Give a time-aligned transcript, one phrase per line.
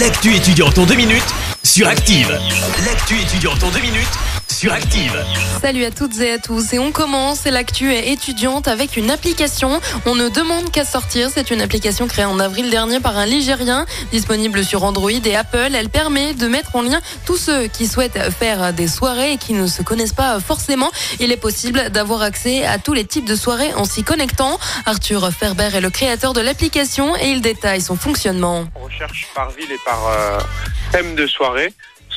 [0.00, 1.22] L'actu étudiante en deux minutes
[1.62, 2.28] sur Active.
[2.84, 4.18] L'actu étudiante en deux minutes
[4.64, 5.22] sur Active.
[5.60, 6.72] Salut à toutes et à tous.
[6.72, 9.78] Et on commence, l'actu étudiante avec une application.
[10.06, 11.28] On ne demande qu'à sortir.
[11.28, 15.74] C'est une application créée en avril dernier par un Ligérien, disponible sur Android et Apple.
[15.74, 19.52] Elle permet de mettre en lien tous ceux qui souhaitent faire des soirées et qui
[19.52, 20.90] ne se connaissent pas forcément.
[21.20, 24.58] Il est possible d'avoir accès à tous les types de soirées en s'y connectant.
[24.86, 28.64] Arthur Ferber est le créateur de l'application et il détaille son fonctionnement.
[28.76, 30.38] On recherche par ville et par euh,
[30.90, 31.74] thème de soirée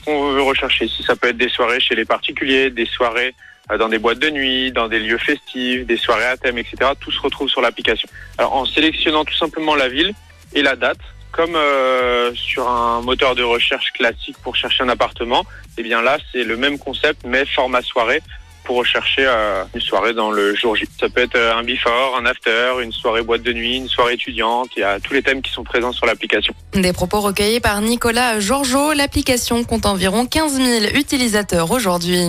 [0.00, 0.88] qu'on veut rechercher.
[0.88, 3.34] Si ça peut être des soirées chez les particuliers, des soirées
[3.70, 6.92] euh, dans des boîtes de nuit, dans des lieux festifs, des soirées à thème, etc.
[6.98, 8.08] Tout se retrouve sur l'application.
[8.38, 10.12] Alors en sélectionnant tout simplement la ville
[10.52, 11.00] et la date,
[11.32, 15.44] comme euh, sur un moteur de recherche classique pour chercher un appartement,
[15.78, 18.22] eh bien là c'est le même concept mais format soirée
[18.70, 20.84] pour rechercher euh, une soirée dans le jour J.
[21.00, 24.12] Ça peut être euh, un before, un after, une soirée boîte de nuit, une soirée
[24.12, 24.68] étudiante.
[24.76, 26.54] Il y a tous les thèmes qui sont présents sur l'application.
[26.74, 28.92] Des propos recueillis par Nicolas Georgeot.
[28.92, 32.28] L'application compte environ 15 000 utilisateurs aujourd'hui.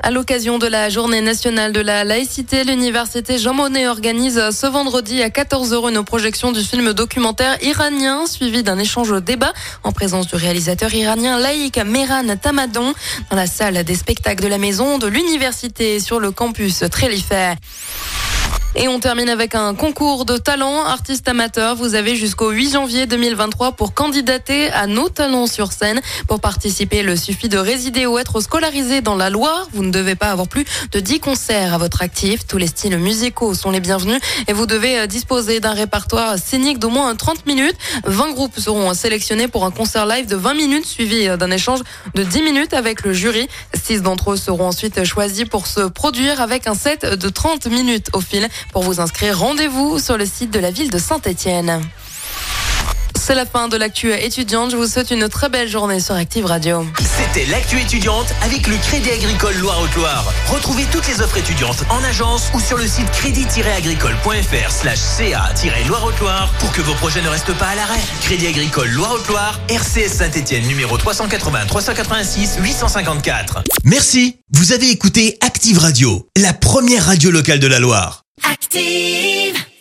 [0.00, 5.22] À l'occasion de la journée nationale de la laïcité, l'université Jean Monnet organise ce vendredi
[5.22, 9.52] à 14h une projection du film documentaire iranien suivi d'un échange débat
[9.84, 12.94] en présence du réalisateur iranien laïque Mehran Tamadon
[13.30, 17.56] dans la salle des spectacles de la maison de l'université sur le campus Trélifert.
[18.74, 21.76] Et on termine avec un concours de talents artistes amateurs.
[21.76, 26.00] Vous avez jusqu'au 8 janvier 2023 pour candidater à nos talents sur scène.
[26.26, 29.68] Pour participer, il suffit de résider ou être scolarisé dans la Loire.
[29.74, 32.46] Vous ne devez pas avoir plus de 10 concerts à votre actif.
[32.46, 36.78] Tous les styles musicaux sont les bienvenus et vous devez euh, disposer d'un répertoire scénique
[36.78, 37.76] d'au moins 30 minutes.
[38.04, 41.80] 20 groupes seront sélectionnés pour un concert live de 20 minutes suivi euh, d'un échange
[42.14, 43.48] de 10 minutes avec le jury.
[43.74, 48.08] Six d'entre eux seront ensuite choisis pour se produire avec un set de 30 minutes
[48.14, 48.48] au fil.
[48.70, 51.80] Pour vous inscrire, rendez-vous sur le site de la ville de Saint-Étienne.
[53.24, 54.72] C'est la fin de l'actu étudiante.
[54.72, 56.84] Je vous souhaite une très belle journée sur Active Radio.
[56.98, 60.34] C'était l'actu étudiante avec le Crédit Agricole Loire-Haute-Loire.
[60.48, 66.72] Retrouvez toutes les offres étudiantes en agence ou sur le site crédit-agricole.fr slash ca-loire-haute-Loire pour
[66.72, 68.00] que vos projets ne restent pas à l'arrêt.
[68.22, 73.62] Crédit Agricole Loire-Haute-Loire, RCS Saint-Etienne numéro 380 386 854.
[73.84, 74.38] Merci.
[74.50, 78.21] Vous avez écouté Active Radio, la première radio locale de la Loire.
[78.74, 79.51] Active.